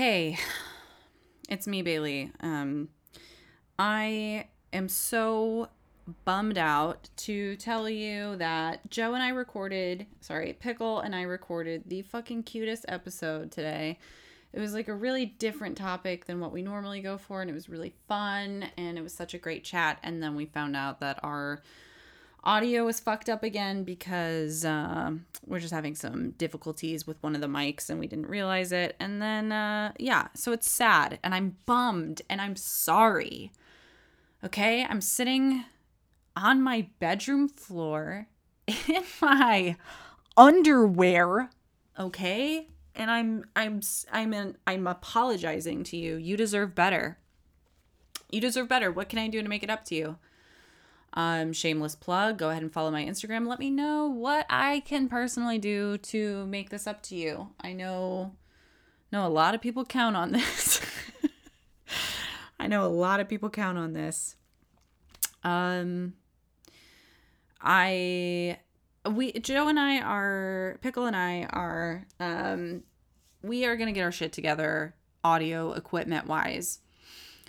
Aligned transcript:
Hey, 0.00 0.38
it's 1.50 1.66
me, 1.66 1.82
Bailey. 1.82 2.32
Um, 2.40 2.88
I 3.78 4.46
am 4.72 4.88
so 4.88 5.68
bummed 6.24 6.56
out 6.56 7.10
to 7.16 7.56
tell 7.56 7.86
you 7.86 8.34
that 8.36 8.88
Joe 8.88 9.12
and 9.12 9.22
I 9.22 9.28
recorded, 9.28 10.06
sorry, 10.22 10.54
Pickle 10.54 11.00
and 11.00 11.14
I 11.14 11.24
recorded 11.24 11.82
the 11.86 12.00
fucking 12.00 12.44
cutest 12.44 12.86
episode 12.88 13.52
today. 13.52 13.98
It 14.54 14.58
was 14.58 14.72
like 14.72 14.88
a 14.88 14.94
really 14.94 15.26
different 15.26 15.76
topic 15.76 16.24
than 16.24 16.40
what 16.40 16.50
we 16.50 16.62
normally 16.62 17.02
go 17.02 17.18
for, 17.18 17.42
and 17.42 17.50
it 17.50 17.54
was 17.54 17.68
really 17.68 17.92
fun, 18.08 18.70
and 18.78 18.96
it 18.96 19.02
was 19.02 19.12
such 19.12 19.34
a 19.34 19.38
great 19.38 19.64
chat. 19.64 19.98
And 20.02 20.22
then 20.22 20.34
we 20.34 20.46
found 20.46 20.76
out 20.76 21.00
that 21.00 21.20
our 21.22 21.60
audio 22.44 22.86
is 22.88 23.00
fucked 23.00 23.28
up 23.28 23.42
again 23.42 23.84
because 23.84 24.64
uh, 24.64 25.12
we're 25.46 25.60
just 25.60 25.72
having 25.72 25.94
some 25.94 26.30
difficulties 26.32 27.06
with 27.06 27.22
one 27.22 27.34
of 27.34 27.40
the 27.40 27.46
mics 27.46 27.90
and 27.90 27.98
we 27.98 28.06
didn't 28.06 28.26
realize 28.28 28.72
it. 28.72 28.96
And 28.98 29.20
then, 29.20 29.52
uh, 29.52 29.92
yeah, 29.98 30.28
so 30.34 30.52
it's 30.52 30.70
sad, 30.70 31.18
and 31.22 31.34
I'm 31.34 31.56
bummed, 31.66 32.22
and 32.28 32.40
I'm 32.40 32.56
sorry. 32.56 33.52
Okay, 34.42 34.84
I'm 34.84 35.00
sitting 35.00 35.64
on 36.36 36.62
my 36.62 36.86
bedroom 36.98 37.48
floor 37.48 38.26
in 38.66 39.02
my 39.20 39.76
underwear, 40.36 41.50
okay? 41.98 42.68
And 42.94 43.10
I'm 43.10 43.44
I'm 43.54 43.80
I'm 44.10 44.32
in, 44.32 44.56
I'm 44.66 44.86
apologizing 44.86 45.84
to 45.84 45.96
you. 45.96 46.16
You 46.16 46.36
deserve 46.36 46.74
better. 46.74 47.18
You 48.30 48.40
deserve 48.40 48.68
better. 48.68 48.90
What 48.90 49.08
can 49.08 49.18
I 49.18 49.28
do 49.28 49.42
to 49.42 49.48
make 49.48 49.62
it 49.62 49.70
up 49.70 49.84
to 49.86 49.94
you? 49.94 50.16
Um, 51.14 51.52
shameless 51.52 51.96
plug. 51.96 52.38
Go 52.38 52.50
ahead 52.50 52.62
and 52.62 52.72
follow 52.72 52.90
my 52.90 53.04
Instagram. 53.04 53.46
Let 53.46 53.58
me 53.58 53.70
know 53.70 54.06
what 54.06 54.46
I 54.48 54.80
can 54.80 55.08
personally 55.08 55.58
do 55.58 55.98
to 55.98 56.46
make 56.46 56.70
this 56.70 56.86
up 56.86 57.02
to 57.04 57.16
you. 57.16 57.48
I 57.60 57.72
know, 57.72 58.36
know 59.12 59.26
a 59.26 59.28
lot 59.28 59.54
of 59.54 59.60
people 59.60 59.84
count 59.84 60.16
on 60.16 60.32
this. 60.32 60.80
I 62.60 62.66
know 62.66 62.84
a 62.84 62.88
lot 62.88 63.20
of 63.20 63.28
people 63.28 63.50
count 63.50 63.78
on 63.78 63.92
this. 63.92 64.36
Um, 65.42 66.14
I 67.60 68.58
we 69.10 69.32
Joe 69.32 69.68
and 69.68 69.80
I 69.80 70.00
are 70.00 70.78
Pickle 70.82 71.06
and 71.06 71.16
I 71.16 71.44
are 71.44 72.06
um 72.18 72.82
we 73.42 73.64
are 73.64 73.76
going 73.76 73.86
to 73.86 73.92
get 73.92 74.02
our 74.02 74.12
shit 74.12 74.32
together 74.32 74.94
audio 75.24 75.72
equipment 75.72 76.26
wise. 76.26 76.80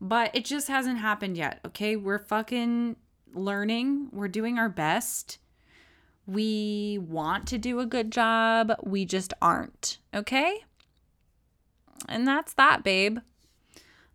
But 0.00 0.34
it 0.34 0.44
just 0.44 0.68
hasn't 0.68 0.98
happened 0.98 1.36
yet, 1.36 1.60
okay? 1.64 1.94
We're 1.94 2.18
fucking 2.18 2.96
learning. 3.34 4.08
We're 4.12 4.28
doing 4.28 4.58
our 4.58 4.68
best. 4.68 5.38
We 6.26 6.98
want 7.00 7.46
to 7.48 7.58
do 7.58 7.80
a 7.80 7.86
good 7.86 8.12
job. 8.12 8.72
We 8.82 9.04
just 9.04 9.34
aren't, 9.42 9.98
okay? 10.14 10.64
And 12.08 12.26
that's 12.26 12.54
that, 12.54 12.84
babe. 12.84 13.18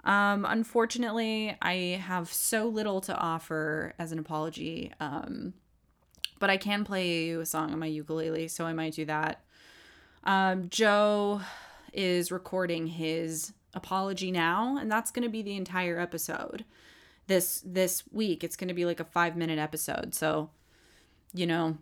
Um, 0.04 0.46
unfortunately, 0.48 1.56
I 1.62 2.02
have 2.02 2.32
so 2.32 2.68
little 2.68 3.02
to 3.02 3.16
offer 3.16 3.94
as 4.00 4.12
an 4.12 4.20
apology. 4.20 4.94
Um, 5.00 5.54
but 6.40 6.50
I 6.50 6.58
can 6.58 6.86
play 6.86 7.26
you 7.26 7.42
a 7.42 7.46
song 7.46 7.74
on 7.74 7.80
my 7.80 7.88
ukulele, 7.88 8.48
so 8.48 8.66
I 8.66 8.74
might 8.74 8.94
do 8.94 9.06
that. 9.06 9.44
Um, 10.24 10.70
Joe 10.70 11.42
is 11.94 12.32
recording 12.32 12.88
his 12.88 13.54
apology 13.74 14.32
now, 14.32 14.78
and 14.78 14.92
that's 14.92 15.12
going 15.12 15.24
to 15.24 15.30
be 15.32 15.42
the 15.42 15.56
entire 15.56 16.00
episode 16.00 16.64
this 17.28 17.62
this 17.66 18.04
week. 18.12 18.44
It's 18.44 18.56
going 18.56 18.70
to 18.70 18.74
be 18.74 18.86
like 18.86 19.00
a 19.00 19.06
five 19.06 19.36
minute 19.36 19.60
episode, 19.60 20.16
so 20.16 20.50
you 21.34 21.46
know, 21.46 21.78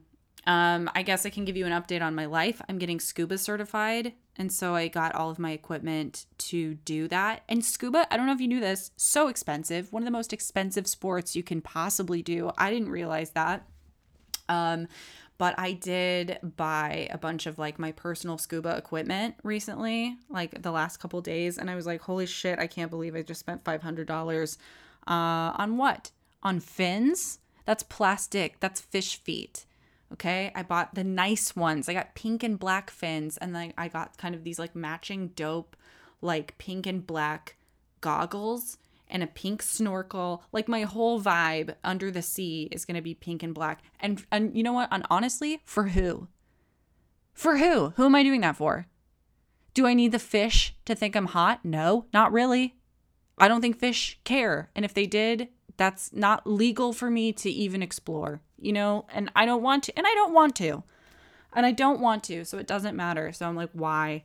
um, 0.47 0.89
I 0.93 1.03
guess 1.03 1.25
I 1.25 1.29
can 1.29 1.45
give 1.45 1.57
you 1.57 1.65
an 1.65 1.71
update 1.71 2.01
on 2.01 2.15
my 2.15 2.25
life. 2.25 2.61
I'm 2.67 2.77
getting 2.77 2.99
scuba 2.99 3.37
certified, 3.37 4.13
and 4.35 4.51
so 4.51 4.75
I 4.75 4.87
got 4.87 5.15
all 5.15 5.29
of 5.29 5.39
my 5.39 5.51
equipment 5.51 6.25
to 6.39 6.75
do 6.75 7.07
that. 7.07 7.43
And 7.49 7.63
scuba, 7.63 8.07
I 8.11 8.17
don't 8.17 8.25
know 8.25 8.33
if 8.33 8.41
you 8.41 8.47
knew 8.47 8.59
this, 8.59 8.91
so 8.95 9.27
expensive. 9.27 9.91
One 9.91 10.03
of 10.03 10.05
the 10.05 10.11
most 10.11 10.33
expensive 10.33 10.87
sports 10.87 11.35
you 11.35 11.43
can 11.43 11.61
possibly 11.61 12.21
do. 12.21 12.51
I 12.57 12.69
didn't 12.71 12.89
realize 12.89 13.31
that. 13.31 13.65
Um, 14.47 14.87
but 15.37 15.55
I 15.57 15.73
did 15.73 16.39
buy 16.55 17.09
a 17.11 17.17
bunch 17.17 17.45
of 17.45 17.59
like 17.59 17.77
my 17.77 17.91
personal 17.91 18.37
scuba 18.37 18.77
equipment 18.77 19.35
recently, 19.43 20.17
like 20.29 20.61
the 20.61 20.71
last 20.71 20.97
couple 20.97 21.19
days, 21.21 21.57
and 21.57 21.69
I 21.69 21.75
was 21.75 21.85
like, 21.85 22.01
holy 22.01 22.25
shit, 22.25 22.59
I 22.59 22.67
can't 22.67 22.91
believe 22.91 23.15
I 23.15 23.21
just 23.21 23.41
spent 23.41 23.65
five 23.65 23.81
hundred 23.81 24.07
dollars 24.07 24.57
uh, 25.07 25.53
on 25.57 25.77
what? 25.77 26.11
On 26.43 26.59
fins? 26.59 27.39
That's 27.65 27.83
plastic. 27.83 28.59
That's 28.59 28.81
fish 28.81 29.17
feet. 29.17 29.65
Okay, 30.13 30.51
I 30.55 30.63
bought 30.63 30.93
the 30.93 31.03
nice 31.03 31.55
ones. 31.55 31.89
I 31.89 31.93
got 31.93 32.15
pink 32.15 32.43
and 32.43 32.59
black 32.59 32.89
fins, 32.89 33.37
and 33.37 33.55
then 33.55 33.73
I 33.77 33.87
got 33.87 34.17
kind 34.17 34.35
of 34.35 34.43
these 34.43 34.59
like 34.59 34.75
matching 34.75 35.29
dope, 35.29 35.75
like 36.21 36.57
pink 36.57 36.85
and 36.85 37.05
black 37.05 37.55
goggles 38.01 38.77
and 39.09 39.23
a 39.23 39.27
pink 39.27 39.61
snorkel. 39.61 40.43
Like 40.51 40.67
my 40.67 40.83
whole 40.83 41.21
vibe 41.21 41.75
under 41.83 42.11
the 42.11 42.21
sea 42.21 42.69
is 42.71 42.85
going 42.85 42.95
to 42.95 43.01
be 43.01 43.13
pink 43.13 43.43
and 43.43 43.53
black. 43.53 43.81
And 43.99 44.23
and 44.31 44.55
you 44.55 44.63
know 44.63 44.73
what? 44.73 44.89
And 44.91 45.05
honestly, 45.09 45.61
for 45.65 45.87
who? 45.89 46.27
For 47.33 47.57
who? 47.57 47.89
Who 47.97 48.05
am 48.05 48.15
I 48.15 48.23
doing 48.23 48.41
that 48.41 48.55
for? 48.55 48.87
Do 49.73 49.85
I 49.85 49.93
need 49.93 50.13
the 50.13 50.19
fish 50.19 50.73
to 50.85 50.95
think 50.95 51.15
I'm 51.15 51.27
hot? 51.27 51.65
No, 51.65 52.05
not 52.13 52.31
really. 52.31 52.75
I 53.37 53.47
don't 53.47 53.61
think 53.61 53.77
fish 53.77 54.19
care. 54.23 54.69
And 54.75 54.85
if 54.85 54.93
they 54.93 55.05
did, 55.05 55.49
that's 55.77 56.13
not 56.13 56.47
legal 56.47 56.93
for 56.93 57.09
me 57.09 57.33
to 57.33 57.49
even 57.49 57.81
explore, 57.81 58.41
you 58.57 58.71
know? 58.71 59.05
And 59.13 59.31
I 59.35 59.45
don't 59.45 59.61
want 59.61 59.83
to. 59.85 59.97
And 59.97 60.07
I 60.07 60.13
don't 60.13 60.33
want 60.33 60.55
to. 60.57 60.83
And 61.53 61.65
I 61.65 61.71
don't 61.71 61.99
want 61.99 62.23
to. 62.25 62.45
So 62.45 62.57
it 62.57 62.67
doesn't 62.67 62.95
matter. 62.95 63.31
So 63.33 63.45
I'm 63.45 63.55
like, 63.55 63.71
why? 63.73 64.23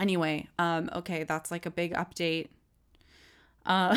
Anyway, 0.00 0.48
um, 0.58 0.88
okay, 0.94 1.24
that's 1.24 1.50
like 1.50 1.66
a 1.66 1.70
big 1.70 1.92
update 1.94 2.48
uh, 3.68 3.94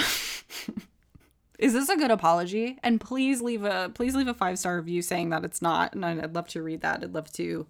is 1.60 1.74
this 1.74 1.90
a 1.90 1.96
good 1.96 2.12
apology? 2.12 2.78
And 2.84 3.00
please 3.02 3.42
leave 3.42 3.64
a 3.64 3.90
please 3.94 4.14
leave 4.16 4.28
a 4.28 4.34
five 4.34 4.60
star 4.60 4.76
review 4.78 5.02
saying 5.02 5.30
that 5.30 5.44
it's 5.44 5.62
not. 5.62 5.94
And 5.94 6.06
I'd 6.06 6.36
love 6.36 6.50
to 6.50 6.62
read 6.62 6.81
that. 6.81 7.04
I'd 7.04 7.14
love 7.14 7.31
to 7.34 7.66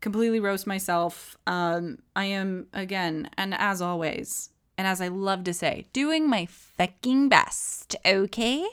completely 0.00 0.40
roast 0.40 0.66
myself. 0.66 1.36
Um, 1.46 1.98
I 2.16 2.24
am 2.24 2.66
again, 2.72 3.30
and 3.36 3.54
as 3.54 3.80
always, 3.80 4.48
and 4.78 4.86
as 4.86 5.00
I 5.00 5.08
love 5.08 5.44
to 5.44 5.54
say, 5.54 5.86
doing 5.92 6.28
my 6.28 6.46
fucking 6.46 7.28
best. 7.28 7.96
Okay. 8.04 8.66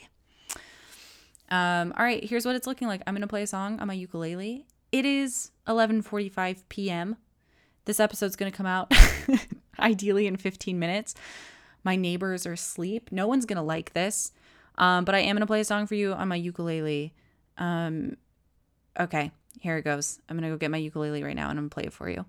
Um, 1.50 1.92
all 1.96 2.04
right, 2.04 2.22
here's 2.24 2.46
what 2.46 2.54
it's 2.54 2.66
looking 2.66 2.88
like. 2.88 3.02
I'm 3.06 3.14
gonna 3.14 3.26
play 3.26 3.42
a 3.42 3.46
song 3.46 3.80
on 3.80 3.88
my 3.88 3.94
ukulele. 3.94 4.66
It 4.92 5.04
is 5.04 5.50
11:45 5.66 6.62
p.m. 6.68 7.16
This 7.84 8.00
episode's 8.00 8.36
gonna 8.36 8.50
come 8.52 8.66
out 8.66 8.92
ideally 9.78 10.26
in 10.26 10.36
15 10.36 10.78
minutes. 10.78 11.14
My 11.82 11.96
neighbors 11.96 12.46
are 12.46 12.52
asleep. 12.52 13.10
No 13.10 13.26
one's 13.26 13.46
to 13.46 13.62
like 13.62 13.92
this. 13.92 14.32
Um, 14.78 15.04
but 15.04 15.14
I 15.14 15.20
am 15.20 15.36
to 15.38 15.46
play 15.46 15.60
a 15.60 15.64
song 15.64 15.86
for 15.86 15.94
you 15.94 16.12
on 16.12 16.28
my 16.28 16.36
ukulele. 16.36 17.12
Um, 17.58 18.16
okay, 18.98 19.30
here 19.60 19.76
it 19.76 19.82
goes. 19.82 20.18
I'm 20.28 20.40
to 20.40 20.48
go 20.48 20.56
get 20.56 20.70
my 20.70 20.78
ukulele 20.78 21.22
right 21.22 21.36
now 21.36 21.50
and 21.50 21.58
I'm 21.58 21.68
to 21.68 21.74
play 21.74 21.84
it 21.84 21.92
for 21.92 22.08
you. 22.08 22.24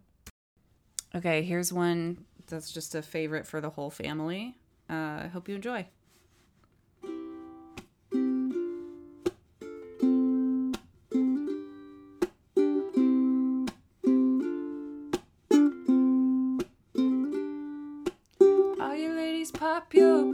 Okay, 1.14 1.44
here's 1.44 1.74
one 1.74 2.26
that's 2.48 2.72
just 2.72 2.96
a 2.96 3.02
favorite 3.02 3.48
for 3.48 3.62
the 3.62 3.70
whole 3.70 3.90
family. 3.90 4.58
Uh, 4.90 5.24
I 5.24 5.30
hope 5.32 5.48
you 5.48 5.56
enjoy. 5.56 5.88
pop 19.62 19.94
your 19.94 20.31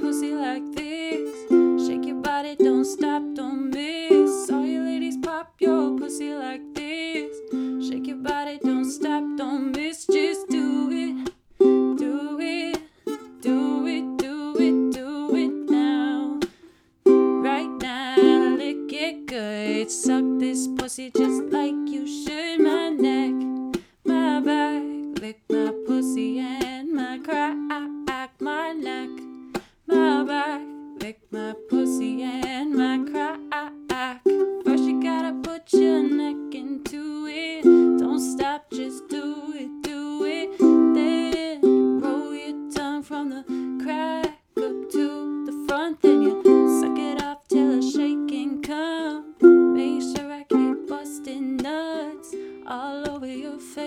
good. 19.88 19.92
Suck 19.92 20.24
this 20.40 20.68
pussy 20.68 21.12
just 21.12 21.44
like 21.44 21.77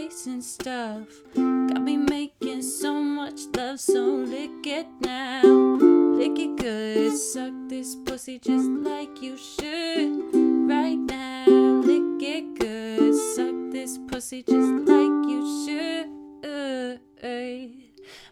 and 0.01 0.43
stuff. 0.43 1.07
Got 1.35 1.83
me 1.83 1.97
making 1.99 2.63
so 2.63 2.95
much 3.03 3.41
love, 3.55 3.79
so 3.79 4.01
lick 4.01 4.67
it 4.67 4.87
now. 5.01 5.43
Lick 5.43 6.39
it 6.39 6.57
good. 6.57 7.17
Suck 7.17 7.53
this 7.69 7.97
pussy 7.97 8.39
just 8.39 8.69
like 8.71 9.21
you 9.21 9.37
should. 9.37 10.35
Right 10.69 10.97
now, 10.97 11.45
lick 11.47 12.23
it 12.23 12.59
good. 12.59 13.15
Suck 13.37 13.55
this 13.73 13.99
pussy 14.09 14.43
just 14.43 14.89
like 14.89 15.29
you 15.29 15.67
should. 15.67 16.09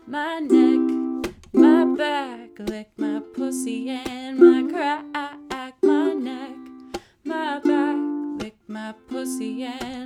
My 0.06 0.38
neck, 0.38 1.32
my 1.52 1.84
back, 1.84 2.58
lick 2.58 2.90
my 2.96 3.20
pussy 3.34 3.90
and 3.90 4.38
my 4.38 4.72
crack. 4.72 5.04
My 5.82 6.14
neck, 6.14 6.56
my 7.24 7.58
back, 7.58 7.96
lick 8.42 8.56
my 8.66 8.94
pussy 9.06 9.64
and 9.64 9.97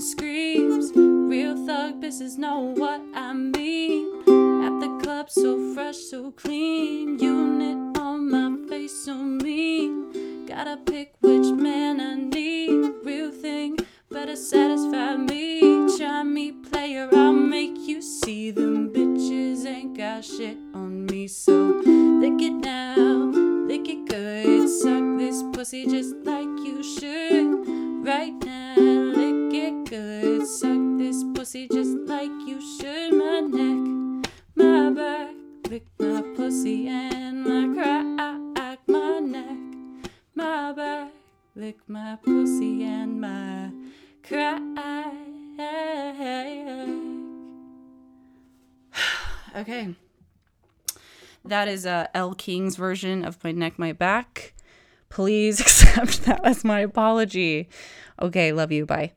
screams. 0.00 0.92
Real 0.94 1.54
thug 1.66 2.00
bitches 2.00 2.38
know 2.38 2.60
what 2.76 3.00
I 3.14 3.32
mean. 3.32 4.06
At 4.64 4.80
the 4.80 4.98
club, 5.02 5.30
so 5.30 5.74
fresh, 5.74 5.96
so 5.96 6.32
clean. 6.32 7.18
Unit 7.18 7.98
on 7.98 8.30
my 8.30 8.68
face, 8.68 9.04
so 9.04 9.14
mean. 9.14 10.46
Gotta 10.46 10.78
pick 10.78 11.14
which 11.20 11.46
man 11.52 11.79
lick 35.70 35.86
my 36.00 36.20
pussy 36.34 36.88
and 36.88 37.44
my 37.44 37.72
crack. 37.72 38.04
My 38.88 39.20
neck, 39.20 39.56
my 40.34 40.72
back, 40.72 41.12
lick 41.54 41.78
my 41.86 42.18
pussy 42.24 42.82
and 42.82 43.20
my 43.20 43.70
crack. 44.26 44.60
okay. 49.56 49.94
That 51.44 51.68
is 51.68 51.86
uh, 51.86 52.08
Elle 52.14 52.34
King's 52.34 52.74
version 52.74 53.24
of 53.24 53.42
My 53.44 53.52
Neck, 53.52 53.78
My 53.78 53.92
Back. 53.92 54.54
Please 55.08 55.60
accept 55.60 56.24
that 56.24 56.44
as 56.44 56.64
my 56.64 56.80
apology. 56.80 57.68
Okay, 58.20 58.50
love 58.52 58.72
you. 58.72 58.86
Bye. 58.86 59.12